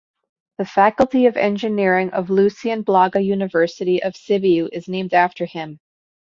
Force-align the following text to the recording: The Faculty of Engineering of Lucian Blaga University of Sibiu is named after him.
The 0.57 0.65
Faculty 0.65 1.27
of 1.27 1.37
Engineering 1.37 2.09
of 2.09 2.31
Lucian 2.31 2.83
Blaga 2.83 3.23
University 3.23 4.01
of 4.01 4.13
Sibiu 4.15 4.67
is 4.73 4.87
named 4.87 5.13
after 5.13 5.45
him. 5.45 5.79